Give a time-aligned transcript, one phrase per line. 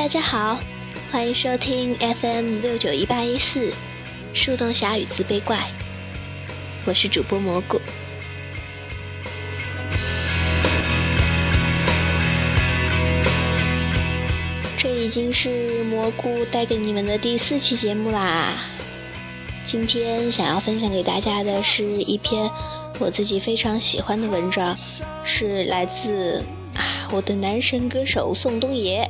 [0.00, 0.58] 大家好，
[1.12, 3.70] 欢迎收听 FM 六九一八一四，
[4.32, 5.70] 树洞侠与自卑怪，
[6.86, 7.78] 我是主播蘑菇。
[14.78, 18.54] 这已经是蘑菇带给你们的第四期节目啦。
[19.66, 22.50] 今天想要分享给大家的是一篇
[22.98, 24.74] 我自己非常喜欢的文章，
[25.26, 26.42] 是来自
[26.74, 29.09] 啊我的男神歌手宋冬野。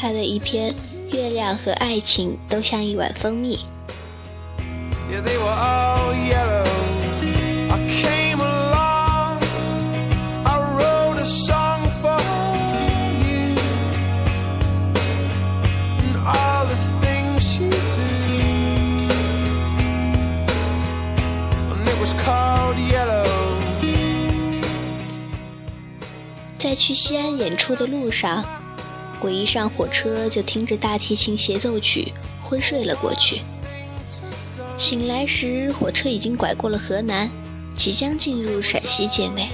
[0.00, 0.72] 他的一篇
[1.16, 3.56] 《月亮和爱情都像一碗蜂蜜》。
[26.56, 28.57] 在去西安演出的路上。
[29.20, 33.40] 我一上火车就听着大提琴协奏曲昏睡了过去。
[34.78, 37.28] 醒来时，火车已经拐过了河南，
[37.76, 39.48] 即将进入陕西境内。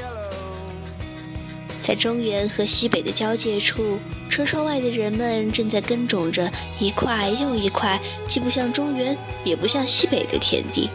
[1.86, 3.98] 在中原和西北的交界处，
[4.30, 10.88] 车窗外的人们正在耕种着一块又一块既不像中原也不像西北的田地。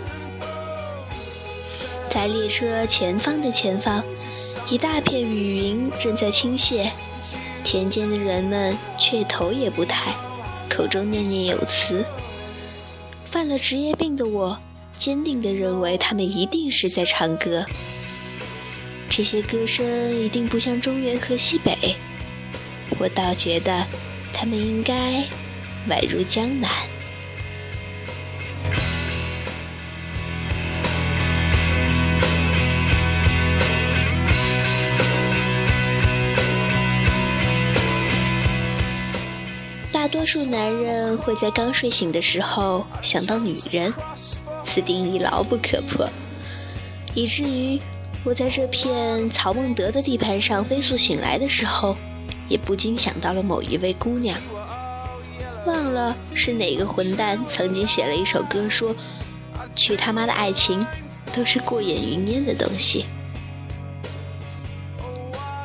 [2.11, 4.03] 在列车前方的前方，
[4.69, 6.89] 一大片雨云正在倾泻。
[7.71, 10.11] 田间的人们却头也不抬，
[10.67, 12.03] 口中念念有词。
[13.29, 14.59] 犯了职业病的我，
[14.97, 17.63] 坚定地认为他们一定是在唱歌。
[19.07, 19.85] 这些歌声
[20.19, 21.95] 一定不像中原和西北，
[22.97, 23.85] 我倒觉得
[24.33, 25.23] 他们应该
[25.87, 26.71] 宛如江南。
[40.19, 43.93] 多数男人会在刚睡醒的时候想到女人，
[44.65, 46.05] 此定义牢不可破，
[47.15, 47.79] 以至于
[48.25, 51.95] 我在这片曹孟德的地盘上飞速醒来的时候，
[52.49, 54.37] 也不禁想到了某一位姑娘。
[55.65, 58.93] 忘了是哪个混蛋曾经写了一首歌，说
[59.73, 60.85] ：“去他妈的爱情，
[61.33, 63.05] 都是过眼云烟的东西。”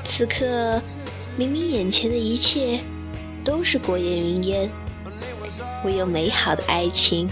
[0.07, 0.81] 此刻，
[1.37, 2.81] 明明眼前的一切。
[3.44, 4.71] 都是过眼云烟，
[5.84, 7.28] 唯有美好的爱情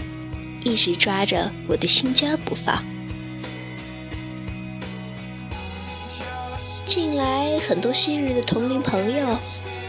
[0.63, 2.81] 一直抓着我的心尖不放。
[6.85, 9.39] 近来很多昔日的同龄朋友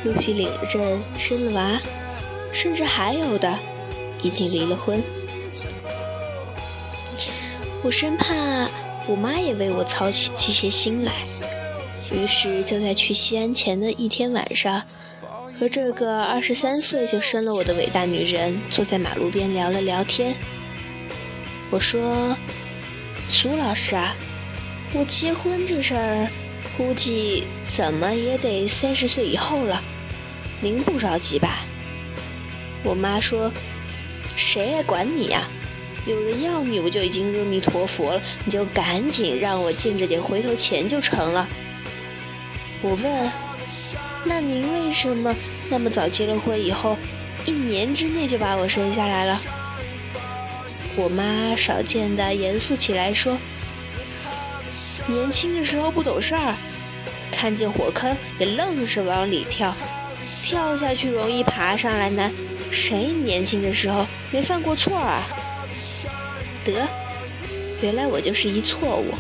[0.05, 1.79] 陆续领了证、生了娃，
[2.53, 3.59] 甚至还有的
[4.23, 5.03] 已经离了婚。
[7.83, 8.35] 我生怕
[9.07, 11.13] 我妈也为我操起这些心来，
[12.11, 14.83] 于是就在去西安前的一天晚上。
[15.59, 20.35] 和这个二十三岁就生了我的伟大女人坐在马路边聊了聊天。
[21.71, 22.37] 我说
[23.29, 24.15] ：“苏老师啊，
[24.93, 26.29] 我结婚这事儿，
[26.77, 27.45] 估计
[27.77, 29.81] 怎么也得三十岁以后了，
[30.61, 31.65] 您不着急吧？”
[32.83, 33.51] 我妈说
[34.37, 35.47] ：“谁来管你呀？
[36.05, 41.49] 有人要你，我就已经阿弥陀佛了，你就赶紧让我见着点回头钱就成了。”
[42.83, 43.31] 我问。
[44.27, 45.35] 那您为什么
[45.69, 46.97] 那么早结了婚以后，
[47.45, 49.41] 一年之内就把我生下来了？
[50.97, 53.37] 我妈少见的严肃起来说
[55.07, 56.55] ：“年轻的时候不懂事儿，
[57.31, 59.75] 看见火坑也愣是往里跳，
[60.43, 62.33] 跳下去容易爬上来难，
[62.71, 65.23] 谁年轻的时候没犯过错啊？”
[66.65, 66.89] 得，
[67.83, 69.13] 原来我就是一错误。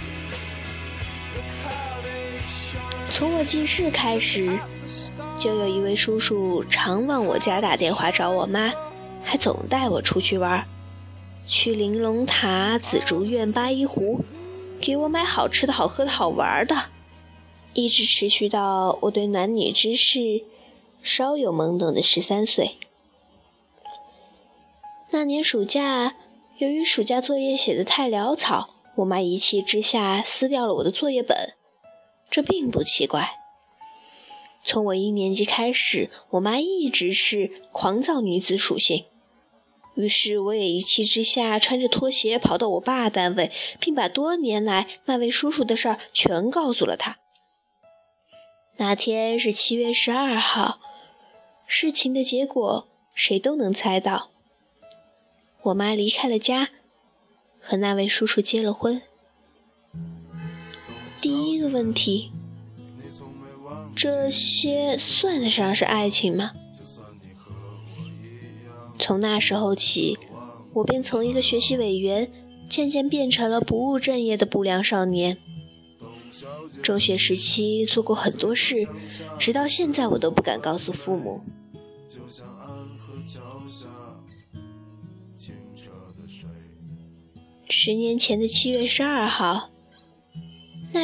[3.12, 4.48] 从我记事开始。
[5.44, 8.72] 就有一位叔叔常往我家打电话找我妈，
[9.22, 10.66] 还总带我出去玩，
[11.46, 14.24] 去玲珑塔、紫竹院、八一湖，
[14.80, 16.86] 给我买好吃的好喝的好玩的，
[17.74, 20.44] 一直持续到我对男女之事
[21.02, 22.78] 稍有懵懂的十三岁。
[25.10, 26.14] 那年暑假，
[26.56, 31.52] 由于暑假作业写得太潦草，我妈一气之下撕掉了我的作业本，
[32.30, 33.43] 这并不奇怪。
[34.64, 39.04] 从我一年级开始，我妈一直是狂躁女子属性，
[39.94, 47.18] 于是我也一气之下穿着拖鞋跑到我爸单位，并把多年来那位叔叔的事儿全告诉了他。
[48.78, 50.80] 那天是七月十二号，
[51.66, 54.30] 事情的结果谁都能猜到，
[55.62, 56.70] 我妈离开了家，
[57.60, 59.02] 和那位叔叔结了婚。
[61.20, 62.32] 第一个问题。
[63.94, 66.52] 这些算得上是爱情吗？
[68.98, 70.18] 从那时候起，
[70.72, 72.30] 我便从一个学习委员，
[72.68, 75.38] 渐渐变成了不务正业的不良少年。
[76.82, 78.88] 中学时期做过很多事，
[79.38, 81.42] 直到现在我都不敢告诉父母。
[87.68, 89.70] 十年前的七月十二号，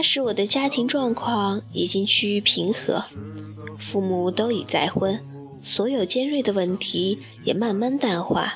[0.00, 3.04] 那时我的家庭状况已经趋于平和，
[3.78, 5.20] 父母都已再婚，
[5.60, 8.54] 所有尖锐的问题也慢慢淡化。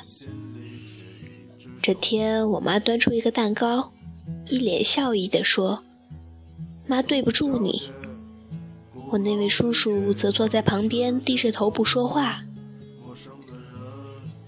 [1.82, 3.93] 这天，我妈端出一个蛋糕，
[4.49, 5.85] 一脸笑意地说。
[6.87, 7.90] 妈对不住你，
[9.11, 12.43] 我那位叔叔则坐在旁边，低着头不说话。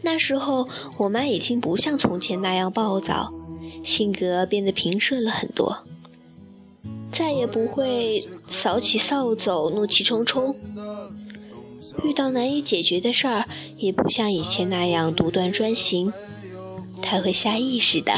[0.01, 0.67] 那时候，
[0.97, 3.35] 我妈已经不像从前那样暴躁，
[3.85, 5.85] 性格变得平顺了很多，
[7.17, 10.55] 再也不会扫起扫帚怒气冲冲。
[12.05, 13.49] 遇到难以解决的事儿，
[13.79, 16.13] 也不像以前那样独断专行，
[17.01, 18.13] 他会下意识的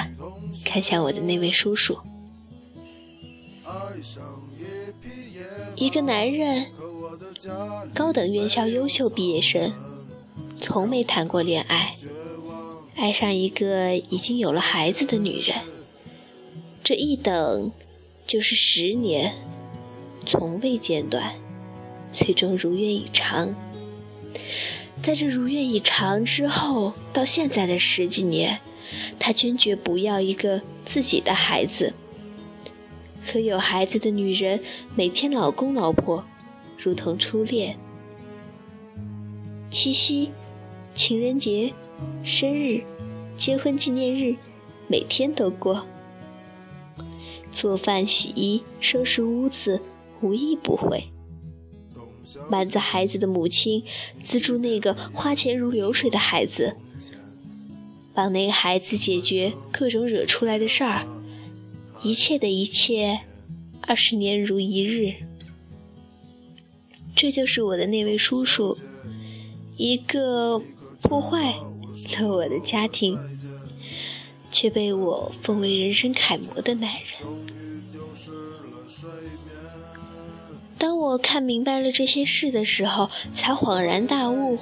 [0.64, 1.98] 看向我的那位叔叔。
[5.76, 6.66] 一个男人，
[7.94, 9.72] 高等院校优秀毕业生，
[10.60, 11.94] 从没谈过恋爱，
[12.96, 15.56] 爱上一个已经有了孩子的女人，
[16.82, 17.70] 这一等
[18.28, 19.36] 就是十年，
[20.26, 21.32] 从未间断，
[22.12, 23.54] 最终如愿以偿。
[25.02, 28.60] 在这如愿以偿之后，到现在的十几年，
[29.18, 31.94] 他坚决不要一个自己的孩子。
[33.26, 34.60] 可有孩子的女人
[34.94, 36.26] 每天老公老婆，
[36.76, 37.78] 如同初恋。
[39.70, 40.32] 七夕、
[40.94, 41.72] 情人节、
[42.22, 42.82] 生日、
[43.38, 44.36] 结婚纪念日，
[44.86, 45.86] 每天都过。
[47.52, 49.80] 做饭、洗衣、收拾屋子，
[50.20, 51.10] 无一不会。
[52.50, 53.84] 瞒着孩子的母亲，
[54.22, 56.76] 资助那个花钱如流水的孩子，
[58.12, 61.06] 帮那个孩子解决各种惹出来的事儿。
[62.02, 63.20] 一切的一切，
[63.80, 65.14] 二十年如一日。
[67.16, 68.78] 这就是我的那位叔叔，
[69.76, 70.62] 一个
[71.00, 71.54] 破坏
[72.20, 73.18] 了我的家庭，
[74.50, 77.02] 却被我奉为人生楷模的男人。
[80.78, 84.58] 当我看明白了这些事的时候，才恍然大悟：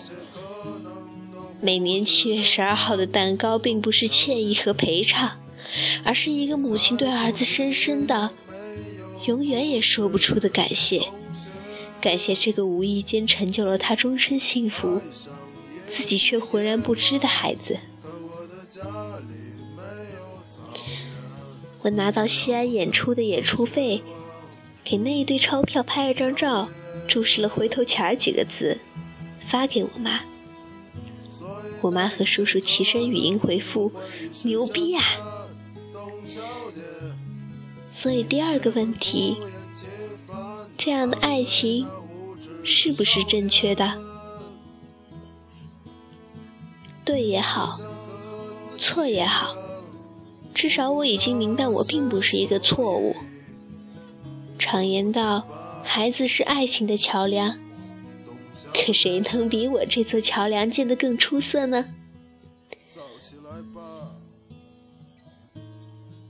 [1.61, 5.39] 每年七月十二号的蛋糕，并不是歉意和赔偿。
[6.07, 8.31] 而是一个母亲对儿子深深的、
[9.27, 11.09] 永远也说不出的感谢，
[12.01, 15.03] 感谢这个无意间成就了他终身幸福，
[15.91, 17.79] 自己却浑然不知的孩子。
[21.87, 24.03] 我拿到西安演出的演出费，
[24.83, 26.69] 给那一堆钞票拍了张照，
[27.07, 28.79] 注释了“回头钱儿”几个字，
[29.49, 30.23] 发给我妈。
[31.83, 33.93] 我妈和叔叔齐声语音回复
[34.43, 35.05] ：“牛逼啊！”
[37.95, 39.37] 所以第二个问题，
[40.77, 41.87] 这样的爱情
[42.65, 43.93] 是不是正确的？
[47.05, 47.79] 对也好，
[48.77, 49.55] 错也好，
[50.57, 53.15] 至少我已经明白，我并不是一个错误。
[54.59, 55.47] 常言道，
[55.85, 57.59] 孩子是爱情的桥梁，
[58.73, 61.85] 可谁能比我这座桥梁建得更出色呢？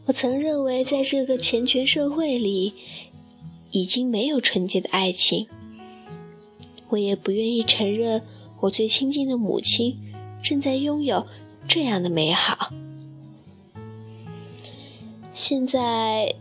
[0.07, 2.75] 我曾认为，在这个钱权社会里，
[3.71, 5.47] 已经没有纯洁的爱情。
[6.89, 8.23] 我也不愿意承认，
[8.59, 10.01] 我最亲近的母亲
[10.43, 11.29] 正在拥有
[11.69, 12.73] 这样的美好。
[15.37, 16.35] 现在，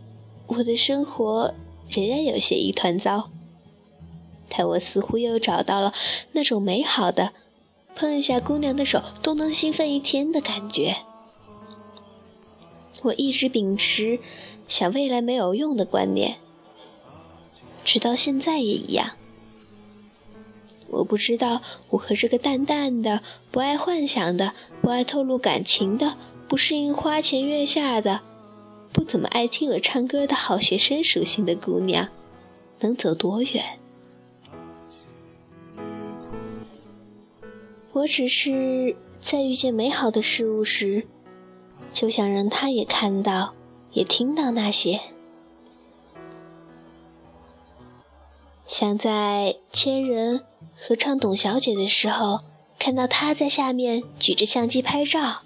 [0.46, 1.52] 我的生活
[1.90, 3.28] 仍然有些一团糟，
[4.48, 5.92] 但我似乎又找到了
[6.32, 7.34] 那种美好的，
[7.94, 10.96] 碰一下姑娘的手都能兴奋一天的感觉。
[13.02, 14.18] 我一直秉持
[14.66, 16.38] 想未来没有用的观念，
[17.84, 19.10] 直到现在也一样。
[20.88, 21.60] 我不知道
[21.90, 26.16] 我和这个淡淡的、不爱幻想的、不爱透露感情的、
[26.48, 28.22] 不适应花前月下的、
[28.96, 32.08] 不怎么爱听我唱歌的好学生属性的姑娘，
[32.80, 33.78] 能走多远。
[37.92, 41.06] 我只是在遇见美好的事物时。
[41.92, 43.52] 就想让他也看到，
[43.92, 45.00] 也听到那些。
[48.66, 50.40] 想在千人
[50.74, 52.40] 合唱《董小姐》的时候，
[52.78, 55.42] 看到他在下面举着相机拍照。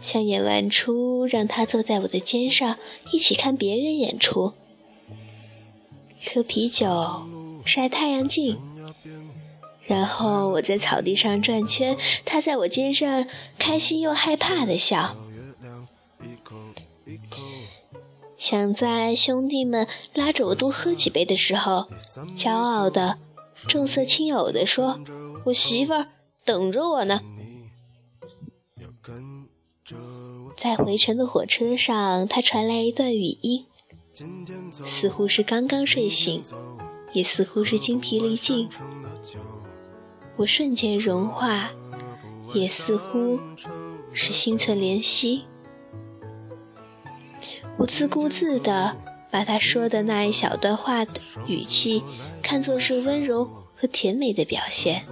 [0.00, 2.78] 想演完出，让他坐在我的肩上，
[3.12, 4.52] 一起看别人演出，
[6.24, 7.26] 喝啤酒，
[7.64, 8.58] 晒太阳镜，
[9.86, 13.26] 然后我在草地上转圈，他在我肩上
[13.58, 15.16] 开心又害怕的笑。
[18.36, 21.88] 想在兄弟们拉着我多喝几杯的时候，
[22.36, 23.18] 骄傲的、
[23.66, 25.00] 重色轻友的说
[25.44, 26.06] ：“我媳妇儿
[26.44, 27.20] 等着我呢。”
[30.60, 33.66] 在回程的火车上，他传来一段语音，
[34.84, 36.42] 似乎是刚刚睡醒，
[37.12, 38.68] 也似乎是精疲力尽。
[40.36, 41.70] 我瞬间融化，
[42.52, 43.38] 也似乎
[44.12, 45.44] 是心存怜惜。
[47.76, 48.96] 我自顾自地
[49.30, 52.02] 把他说的那一小段话的语气
[52.42, 53.44] 看作是温柔
[53.76, 55.04] 和甜美的表现。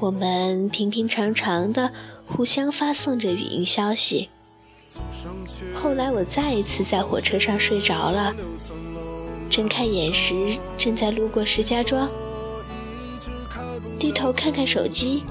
[0.00, 1.92] 我们平平常常的
[2.34, 4.28] 互相发送着语音消息。
[5.74, 8.34] 后来我再一次在火车上睡着了，
[9.48, 12.10] 睁开眼时正在路过石家庄。
[13.98, 15.22] 低头看看手机，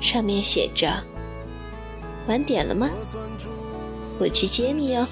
[0.00, 1.02] 上面写着
[2.28, 2.90] ：“晚点了吗？
[4.18, 5.06] 我去接你哦。”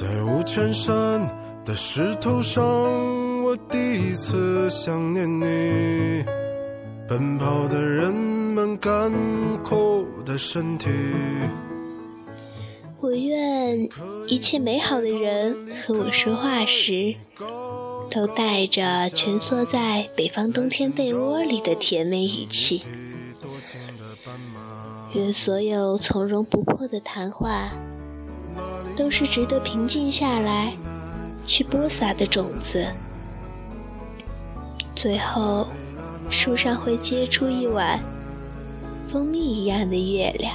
[0.00, 1.28] 在五泉山
[1.64, 2.62] 的石头上，
[3.42, 6.24] 我第一次想念你。
[7.08, 9.12] 奔跑的人们干
[9.64, 10.88] 枯的身体。
[13.00, 13.88] 我愿
[14.28, 17.16] 一切美好的人和我说话时，
[18.08, 22.84] 都带着蜷缩在北方冬天被窝里的甜美语气。
[25.14, 27.72] 愿所有从容不迫的谈话，
[28.96, 30.72] 都是值得平静下来
[31.44, 32.86] 去播撒的种子。
[34.94, 35.68] 最后，
[36.30, 38.00] 树上会结出一碗
[39.10, 40.54] 蜂蜜一样的月亮。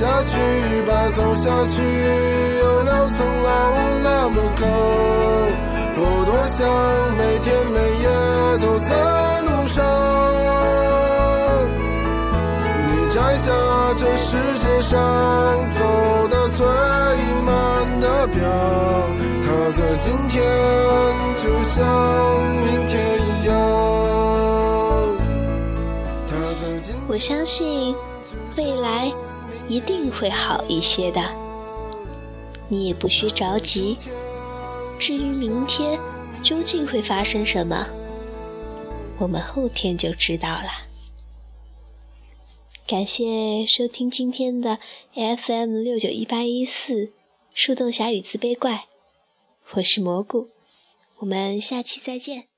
[0.00, 0.32] 下去
[0.88, 1.76] 吧，走下去，
[2.58, 3.48] 有六层楼
[4.02, 4.64] 那么高。
[6.02, 6.58] 我多想
[7.18, 8.08] 每天每夜
[8.64, 8.90] 都在
[9.42, 9.76] 路上。
[12.86, 13.52] 你摘下
[13.98, 14.96] 这世界上
[15.68, 15.78] 走
[16.28, 16.64] 的最
[17.44, 17.52] 慢
[18.00, 18.40] 的表，
[19.44, 20.40] 它在今天
[21.36, 21.76] 就像
[22.64, 23.52] 明天一样。
[26.30, 27.94] 它在今我相信
[28.56, 29.12] 未来。
[29.70, 31.22] 一定会好一些的，
[32.68, 33.96] 你也不需着急。
[34.98, 35.96] 至于明天
[36.42, 37.86] 究竟会发生什么，
[39.20, 40.88] 我们后天就知道了。
[42.88, 44.80] 感谢收听今天的
[45.14, 47.12] FM 六九一八一四
[47.54, 48.86] 树洞侠与自卑怪，
[49.74, 50.48] 我是蘑菇，
[51.18, 52.49] 我们下期再见。